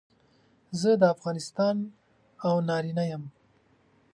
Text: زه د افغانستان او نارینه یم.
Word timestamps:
زه 0.79 0.91
د 1.01 1.03
افغانستان 1.15 1.75
او 2.47 2.55
نارینه 2.67 3.03
یم. 3.11 3.23